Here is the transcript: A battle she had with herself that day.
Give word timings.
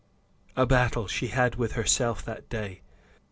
A 0.55 0.65
battle 0.65 1.05
she 1.05 1.27
had 1.27 1.57
with 1.57 1.73
herself 1.73 2.25
that 2.25 2.49
day. 2.49 2.81